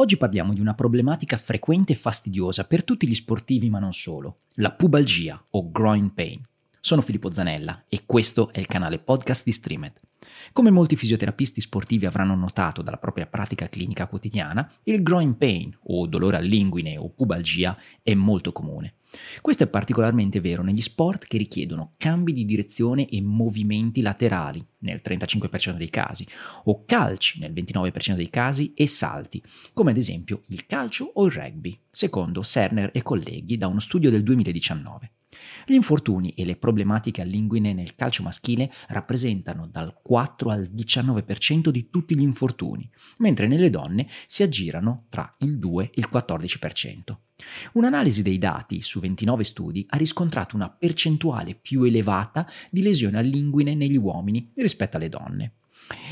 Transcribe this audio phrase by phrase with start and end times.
[0.00, 4.42] Oggi parliamo di una problematica frequente e fastidiosa per tutti gli sportivi ma non solo,
[4.54, 6.40] la pubalgia o groin pain.
[6.80, 10.00] Sono Filippo Zanella e questo è il canale podcast di Streamed.
[10.52, 16.06] Come molti fisioterapisti sportivi avranno notato dalla propria pratica clinica quotidiana, il groin pain o
[16.06, 18.94] dolore all'inguine o pubalgia è molto comune.
[19.40, 25.00] Questo è particolarmente vero negli sport che richiedono cambi di direzione e movimenti laterali nel
[25.02, 26.26] 35% dei casi,
[26.64, 31.32] o calci nel 29% dei casi e salti, come ad esempio il calcio o il
[31.32, 35.12] rugby, secondo Serner e colleghi da uno studio del 2019.
[35.66, 41.90] Gli infortuni e le problematiche all'inguine nel calcio maschile rappresentano dal 4 al 19% di
[41.90, 42.88] tutti gli infortuni,
[43.18, 47.16] mentre nelle donne si aggirano tra il 2 e il 14%.
[47.72, 53.74] Un'analisi dei dati su 29 studi ha riscontrato una percentuale più elevata di lesioni all'inguine
[53.74, 55.52] negli uomini rispetto alle donne.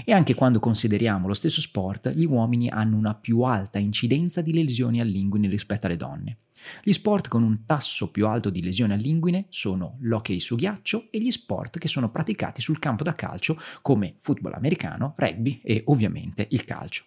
[0.04, 4.52] E anche quando consideriamo lo stesso sport, gli uomini hanno una più alta incidenza di
[4.52, 6.38] lesioni all'inguine rispetto alle donne.
[6.82, 11.20] Gli sport con un tasso più alto di lesioni all'inguine sono l'hockey su ghiaccio e
[11.20, 16.46] gli sport che sono praticati sul campo da calcio come football americano, rugby e ovviamente
[16.50, 17.04] il calcio.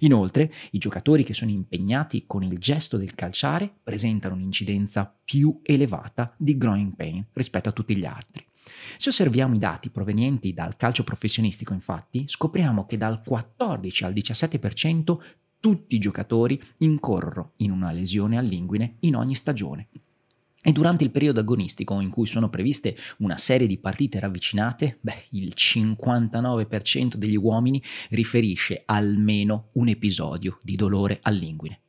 [0.00, 6.34] Inoltre, i giocatori che sono impegnati con il gesto del calciare presentano un'incidenza più elevata
[6.36, 8.44] di groin pain rispetto a tutti gli altri.
[8.96, 15.18] Se osserviamo i dati provenienti dal calcio professionistico, infatti, scopriamo che dal 14 al 17%
[15.64, 19.88] tutti i giocatori incorrono in una lesione all'inguine in ogni stagione.
[20.60, 25.24] E durante il periodo agonistico in cui sono previste una serie di partite ravvicinate, beh,
[25.30, 31.80] il 59% degli uomini riferisce almeno un episodio di dolore all'inguine.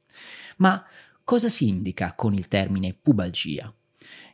[0.58, 0.82] Ma
[1.26, 3.74] cosa si indica con il termine pubalgia?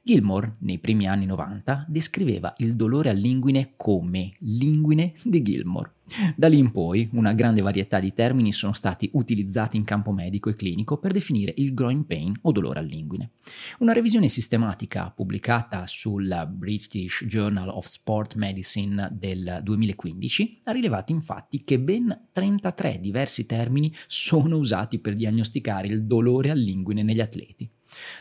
[0.04, 5.94] Gilmore, nei primi anni 90, descriveva il dolore all'inguine come l'inguine di Gilmore.
[6.36, 10.50] Da lì in poi una grande varietà di termini sono stati utilizzati in campo medico
[10.50, 13.34] e clinico per definire il groin pain o dolore all'inguine.
[13.78, 21.64] Una revisione sistematica pubblicata sul British Journal of Sport Medicine del 2015 ha rilevato infatti
[21.64, 27.70] che ben 33 diversi termini sono usati per diagnosticare il dolore all'inguine negli atleti.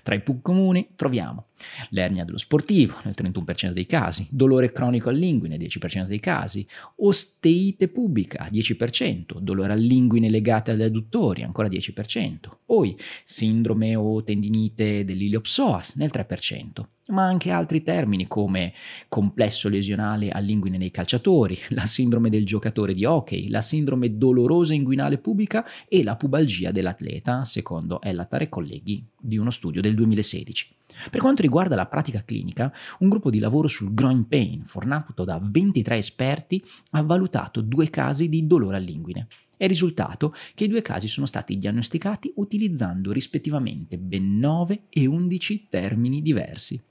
[0.03, 1.47] Tra i più comuni troviamo
[1.91, 6.67] l'ernia dello sportivo nel 31% dei casi, dolore cronico all'inguine 10% dei casi,
[6.97, 15.95] osteite pubica 10%, dolore all'inguine legate agli adduttori ancora 10%, poi sindrome o tendinite dell'iliopsoas
[15.97, 18.73] nel 3% ma anche altri termini come
[19.09, 25.19] complesso lesionale all'inguine nei calciatori, la sindrome del giocatore di hockey, la sindrome dolorosa inguinale
[25.19, 30.79] pubica e la pubalgia dell'atleta, secondo Ellatar e colleghi di uno studio del 2016.
[31.11, 35.41] Per quanto riguarda la pratica clinica, un gruppo di lavoro sul groin pain, fornato da
[35.43, 39.27] 23 esperti, ha valutato due casi di dolore all'inguine.
[39.57, 45.67] È risultato che i due casi sono stati diagnosticati utilizzando rispettivamente ben 9 e 11
[45.69, 46.83] termini diversi.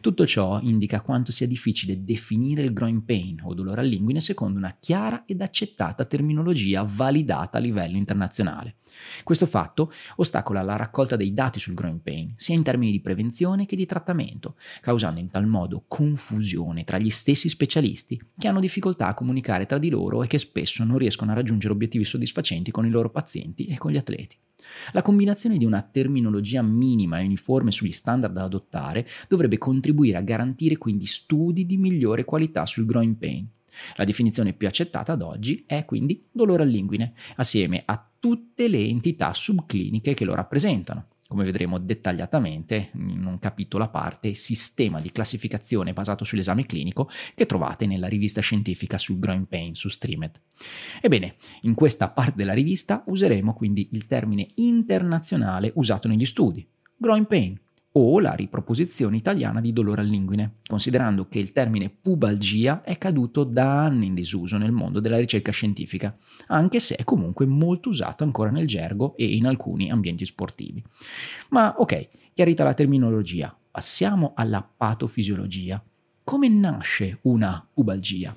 [0.00, 4.76] Tutto ciò indica quanto sia difficile definire il groin pain o dolore all'inguine secondo una
[4.78, 8.76] chiara ed accettata terminologia validata a livello internazionale.
[9.24, 13.66] Questo fatto ostacola la raccolta dei dati sul groin pain, sia in termini di prevenzione
[13.66, 19.08] che di trattamento, causando in tal modo confusione tra gli stessi specialisti, che hanno difficoltà
[19.08, 22.86] a comunicare tra di loro e che spesso non riescono a raggiungere obiettivi soddisfacenti con
[22.86, 24.36] i loro pazienti e con gli atleti.
[24.92, 30.22] La combinazione di una terminologia minima e uniforme sugli standard da adottare dovrebbe contribuire a
[30.22, 33.48] garantire quindi studi di migliore qualità sul groin pain.
[33.96, 39.32] La definizione più accettata ad oggi è quindi dolore all'inguine, assieme a tutte le entità
[39.32, 45.92] subcliniche che lo rappresentano, come vedremo dettagliatamente in un capitolo a parte, sistema di classificazione
[45.92, 50.40] basato sull'esame clinico che trovate nella rivista scientifica sul groin pain su Streamed.
[51.00, 56.66] Ebbene, in questa parte della rivista useremo quindi il termine internazionale usato negli studi,
[56.96, 57.58] groin pain,
[57.98, 63.84] o la riproposizione italiana di dolore all'inguine, considerando che il termine pubalgia è caduto da
[63.84, 66.14] anni in disuso nel mondo della ricerca scientifica,
[66.48, 70.82] anche se è comunque molto usato ancora nel gergo e in alcuni ambienti sportivi.
[71.50, 75.82] Ma ok, chiarita la terminologia, passiamo alla patofisiologia.
[76.22, 78.36] Come nasce una pubalgia?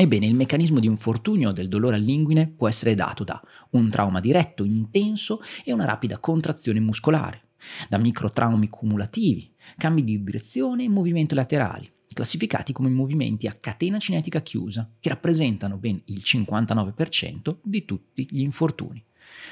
[0.00, 4.62] Ebbene, il meccanismo di infortunio del dolore all'inguine può essere dato da un trauma diretto,
[4.62, 7.48] intenso e una rapida contrazione muscolare,
[7.88, 14.40] da microtraumi cumulativi, cambi di direzione e movimenti laterali, classificati come movimenti a catena cinetica
[14.40, 19.04] chiusa, che rappresentano ben il 59% di tutti gli infortuni.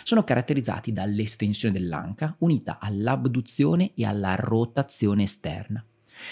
[0.05, 5.85] Sono caratterizzati dall'estensione dell'anca unita all'abduzione e alla rotazione esterna.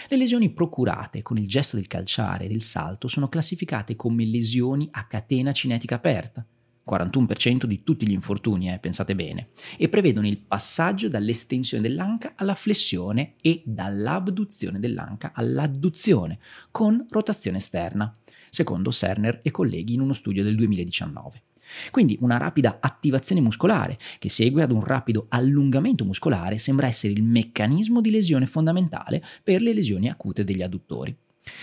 [0.09, 4.89] Le lesioni procurate con il gesto del calciare e del salto sono classificate come lesioni
[4.91, 6.47] a catena cinetica aperta,
[6.87, 12.55] 41% di tutti gli infortuni, eh, pensate bene, e prevedono il passaggio dall'estensione dell'anca alla
[12.55, 16.39] flessione e dall'abduzione dell'anca all'adduzione,
[16.71, 18.15] con rotazione esterna,
[18.51, 21.43] secondo Cerner e colleghi in uno studio del 2019.
[21.91, 27.23] Quindi una rapida attivazione muscolare che segue ad un rapido allungamento muscolare sembra essere il
[27.23, 31.17] meccanismo di lesione fondamentale per le lesioni acute degli adduttori.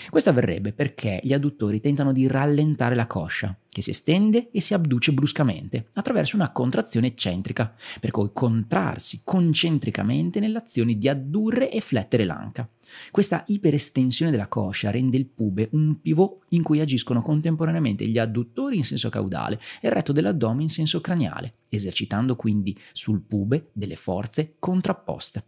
[0.09, 4.73] Questo avverrebbe perché gli adduttori tentano di rallentare la coscia, che si estende e si
[4.73, 12.25] abduce bruscamente attraverso una contrazione eccentrica, per poi contrarsi concentricamente nell'azione di addurre e flettere
[12.25, 12.69] l'anca.
[13.09, 18.77] Questa iperestensione della coscia rende il pube un pivot in cui agiscono contemporaneamente gli adduttori
[18.77, 23.95] in senso caudale e il retto dell'addome in senso craniale, esercitando quindi sul pube delle
[23.95, 25.43] forze contrapposte.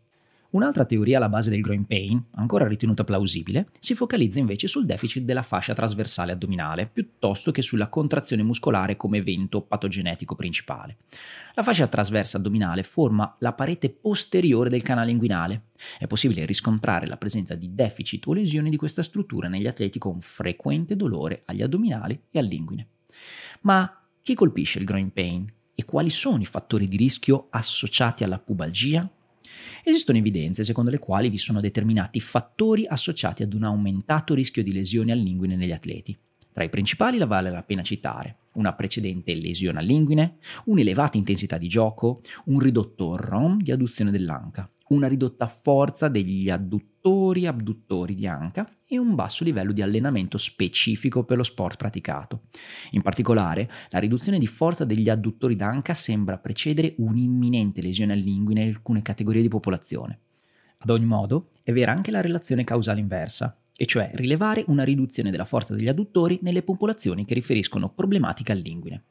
[0.54, 5.24] Un'altra teoria alla base del groin pain, ancora ritenuta plausibile, si focalizza invece sul deficit
[5.24, 10.98] della fascia trasversale addominale, piuttosto che sulla contrazione muscolare come evento patogenetico principale.
[11.56, 15.70] La fascia trasversa addominale forma la parete posteriore del canale inguinale.
[15.98, 20.22] È possibile riscontrare la presenza di deficit o lesioni di questa struttura negli atleti con
[20.22, 22.88] frequente dolore agli addominali e all'inguine.
[23.62, 25.52] Ma chi colpisce il groin pain?
[25.74, 29.10] E quali sono i fattori di rischio associati alla pubalgia?
[29.84, 34.74] Esistono evidenze secondo le quali vi sono determinati fattori associati ad un aumentato rischio di
[34.74, 36.18] lesioni all'inguine negli atleti.
[36.52, 41.68] Tra i principali la vale la pena citare una precedente lesione all'inguine, un'elevata intensità di
[41.68, 46.92] gioco, un ridotto ROM di adduzione dell'anca, una ridotta forza degli adduttori
[47.42, 52.44] e abduttori di anca e un basso livello di allenamento specifico per lo sport praticato.
[52.92, 58.68] In particolare, la riduzione di forza degli adduttori d'anca sembra precedere un'imminente lesione all'inguine in
[58.70, 60.20] alcune categorie di popolazione.
[60.78, 65.32] Ad ogni modo, è vera anche la relazione causale inversa, e cioè rilevare una riduzione
[65.32, 69.04] della forza degli adduttori nelle popolazioni che riferiscono problematiche all'inguine.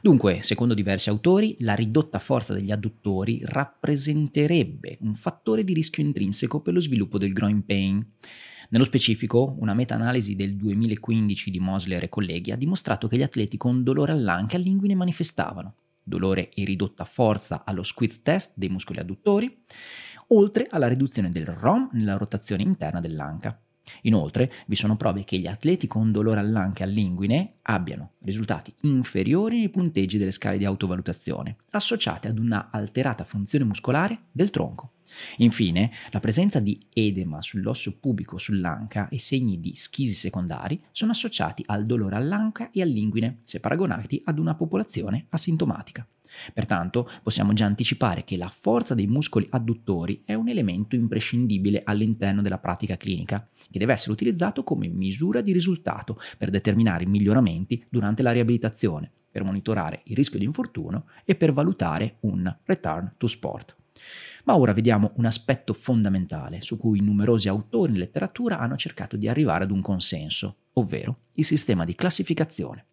[0.00, 6.60] Dunque, secondo diversi autori, la ridotta forza degli adduttori rappresenterebbe un fattore di rischio intrinseco
[6.60, 8.04] per lo sviluppo del groin pain.
[8.70, 13.56] Nello specifico, una meta-analisi del 2015 di Mosler e colleghi ha dimostrato che gli atleti
[13.56, 19.62] con dolore all'anca all'inguine manifestavano dolore e ridotta forza allo squeeze test dei muscoli adduttori,
[20.28, 23.58] oltre alla riduzione del ROM nella rotazione interna dell'anca.
[24.02, 29.58] Inoltre, vi sono prove che gli atleti con dolore all'anca e all'inguine abbiano risultati inferiori
[29.58, 34.92] nei punteggi delle scale di autovalutazione, associate ad una alterata funzione muscolare del tronco.
[35.38, 41.62] Infine, la presenza di edema sull'osso pubico sull'anca e segni di schisi secondari sono associati
[41.66, 46.06] al dolore all'anca e all'inguine, se paragonati ad una popolazione asintomatica.
[46.52, 52.42] Pertanto possiamo già anticipare che la forza dei muscoli adduttori è un elemento imprescindibile all'interno
[52.42, 58.22] della pratica clinica, che deve essere utilizzato come misura di risultato per determinare miglioramenti durante
[58.22, 63.76] la riabilitazione, per monitorare il rischio di infortunio e per valutare un return to sport.
[64.44, 69.28] Ma ora vediamo un aspetto fondamentale su cui numerosi autori in letteratura hanno cercato di
[69.28, 72.86] arrivare ad un consenso, ovvero il sistema di classificazione.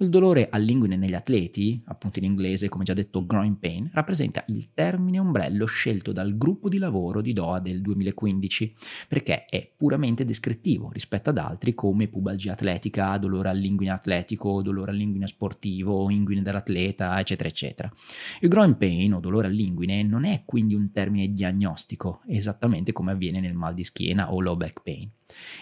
[0.00, 4.68] Il dolore all'inguine negli atleti, appunto in inglese come già detto groin pain, rappresenta il
[4.72, 8.76] termine ombrello scelto dal gruppo di lavoro di Doha del 2015,
[9.08, 15.26] perché è puramente descrittivo rispetto ad altri come pubalgia atletica, dolore all'inguine atletico, dolore all'inguine
[15.26, 17.92] sportivo, inguine dell'atleta, eccetera, eccetera.
[18.40, 23.40] Il groin pain o dolore all'inguine non è quindi un termine diagnostico, esattamente come avviene
[23.40, 25.10] nel mal di schiena o low back pain.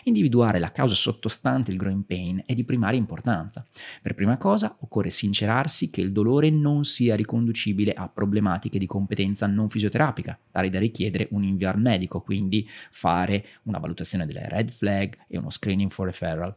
[0.05, 3.67] Individuare la causa sottostante il groin pain è di primaria importanza.
[4.01, 9.47] Per prima cosa occorre sincerarsi che il dolore non sia riconducibile a problematiche di competenza
[9.47, 15.17] non fisioterapica, tali da richiedere un inviar medico, quindi fare una valutazione delle red flag
[15.29, 16.55] e uno screening for referral.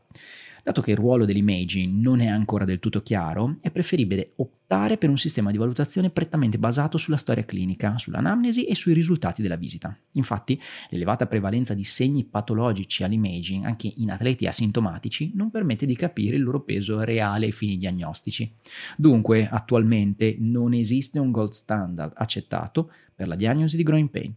[0.63, 5.09] Dato che il ruolo dell'imaging non è ancora del tutto chiaro, è preferibile optare per
[5.09, 9.97] un sistema di valutazione prettamente basato sulla storia clinica, sull'anamnesi e sui risultati della visita.
[10.13, 16.35] Infatti, l'elevata prevalenza di segni patologici all'imaging, anche in atleti asintomatici, non permette di capire
[16.35, 18.51] il loro peso reale ai fini diagnostici.
[18.95, 24.33] Dunque, attualmente non esiste un gold standard accettato per la diagnosi di groin pain.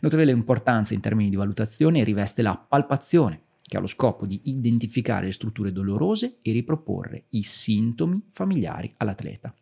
[0.00, 5.26] Notevole importanza in termini di valutazione riveste la palpazione, che ha lo scopo di identificare
[5.26, 9.54] le strutture dolorose e riproporre i sintomi familiari all'atleta.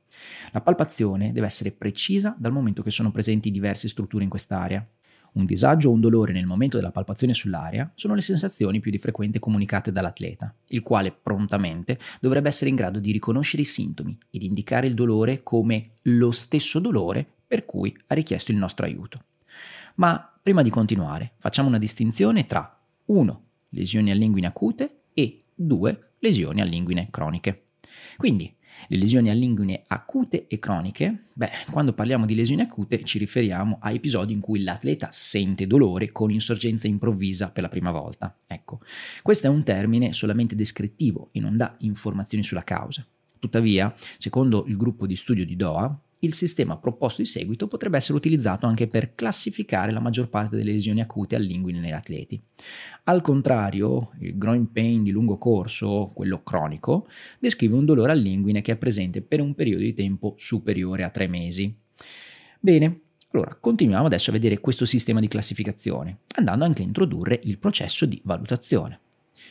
[0.52, 4.82] La palpazione deve essere precisa dal momento che sono presenti diverse strutture in quest'area.
[5.32, 8.96] Un disagio o un dolore nel momento della palpazione sull'area sono le sensazioni più di
[8.96, 14.42] frequente comunicate dall'atleta, il quale prontamente dovrebbe essere in grado di riconoscere i sintomi ed
[14.42, 19.24] indicare il dolore come lo stesso dolore per cui ha richiesto il nostro aiuto.
[19.96, 22.74] Ma prima di continuare, facciamo una distinzione tra
[23.04, 27.64] 1 lesioni all'inguine acute e 2 lesioni all'inguine croniche.
[28.16, 28.54] Quindi,
[28.86, 33.90] Le lesioni all'inguine acute e croniche, beh, quando parliamo di lesioni acute ci riferiamo a
[33.90, 38.34] episodi in cui l'atleta sente dolore con insorgenza improvvisa per la prima volta.
[38.46, 38.80] Ecco,
[39.22, 43.04] questo è un termine solamente descrittivo e non dà informazioni sulla causa.
[43.38, 48.16] Tuttavia, secondo il gruppo di studio di Doha, il sistema proposto di seguito potrebbe essere
[48.16, 52.40] utilizzato anche per classificare la maggior parte delle lesioni acute all'inguine negli atleti.
[53.04, 57.06] Al contrario, il groin pain di lungo corso, quello cronico,
[57.38, 61.28] descrive un dolore all'inguine che è presente per un periodo di tempo superiore a tre
[61.28, 61.74] mesi.
[62.60, 67.58] Bene, allora continuiamo adesso a vedere questo sistema di classificazione, andando anche a introdurre il
[67.58, 69.00] processo di valutazione.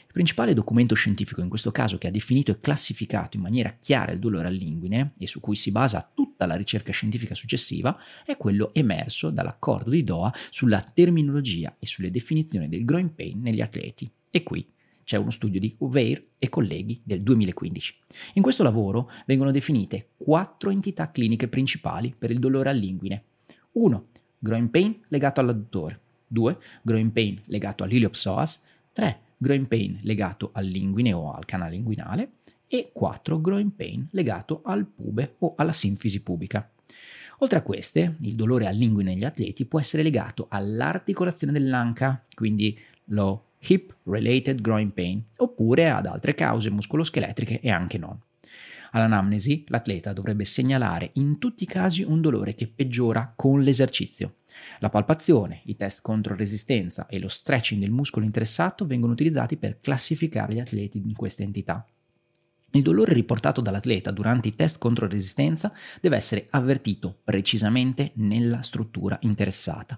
[0.06, 4.12] Il principale documento scientifico in questo caso che ha definito e classificato in maniera chiara
[4.12, 8.74] il dolore all'inguine e su cui si basa tutta la ricerca scientifica successiva è quello
[8.74, 14.10] emerso dall'accordo di Doha sulla terminologia e sulle definizioni del groin pain negli atleti.
[14.30, 14.66] E qui
[15.04, 17.96] c'è uno studio di Uveir e colleghi del 2015.
[18.34, 23.24] In questo lavoro vengono definite quattro entità cliniche principali per il dolore all'inguine.
[23.72, 24.08] 1.
[24.38, 26.01] Groin pain legato all'adduttore.
[26.27, 26.58] 2.
[26.82, 28.63] Groin pain legato all'iliopsoas.
[28.92, 32.32] 3 groin pain legato all'inguine o al canale inguinale
[32.67, 36.70] e 4 groin pain legato al pube o alla sinfisi pubica.
[37.39, 43.51] Oltre a queste, il dolore all'inguine negli atleti può essere legato all'articolazione dell'anca, quindi lo
[43.60, 48.20] hip related groin pain, oppure ad altre cause muscoloscheletriche e anche non.
[48.91, 54.36] All'anamnesi, l'atleta dovrebbe segnalare in tutti i casi un dolore che peggiora con l'esercizio.
[54.80, 59.80] La palpazione, i test contro resistenza e lo stretching del muscolo interessato vengono utilizzati per
[59.80, 61.86] classificare gli atleti in queste entità.
[62.72, 65.72] Il dolore riportato dall'atleta durante i test contro resistenza
[66.02, 69.98] deve essere avvertito precisamente nella struttura interessata.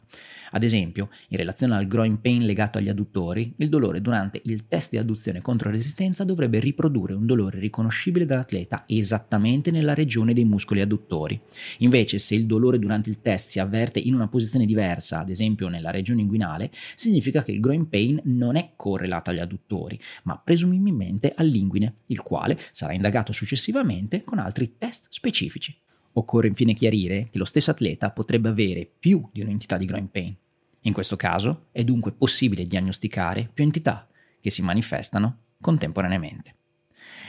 [0.51, 4.91] Ad esempio, in relazione al groin pain legato agli adduttori, il dolore durante il test
[4.91, 10.81] di adduzione contro resistenza dovrebbe riprodurre un dolore riconoscibile dall'atleta esattamente nella regione dei muscoli
[10.81, 11.39] adduttori.
[11.79, 15.69] Invece, se il dolore durante il test si avverte in una posizione diversa, ad esempio
[15.69, 21.33] nella regione inguinale, significa che il groin pain non è correlato agli adduttori, ma presumibilmente
[21.35, 25.75] all'inguine, il quale sarà indagato successivamente con altri test specifici.
[26.13, 30.35] Occorre infine chiarire che lo stesso atleta potrebbe avere più di un'entità di groin pain.
[30.81, 34.07] In questo caso è dunque possibile diagnosticare più entità
[34.39, 36.55] che si manifestano contemporaneamente.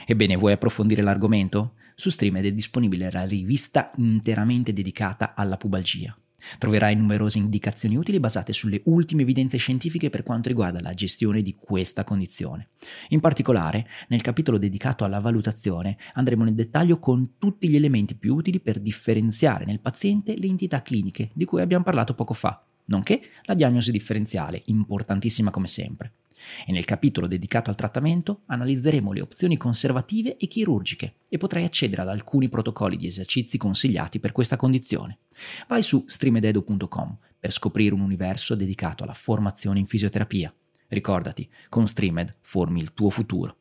[0.05, 1.73] Ebbene, vuoi approfondire l'argomento?
[1.95, 6.15] Su Streamed è disponibile la rivista interamente dedicata alla pubalgia.
[6.57, 11.55] Troverai numerose indicazioni utili basate sulle ultime evidenze scientifiche per quanto riguarda la gestione di
[11.55, 12.69] questa condizione.
[13.09, 18.35] In particolare, nel capitolo dedicato alla valutazione andremo nel dettaglio con tutti gli elementi più
[18.35, 23.21] utili per differenziare nel paziente le entità cliniche di cui abbiamo parlato poco fa, nonché
[23.43, 26.13] la diagnosi differenziale, importantissima come sempre
[26.65, 32.01] e nel capitolo dedicato al trattamento analizzeremo le opzioni conservative e chirurgiche e potrai accedere
[32.01, 35.19] ad alcuni protocolli di esercizi consigliati per questa condizione.
[35.67, 40.53] Vai su streamededo.com per scoprire un universo dedicato alla formazione in fisioterapia.
[40.87, 43.60] Ricordati, con Streamed formi il tuo futuro.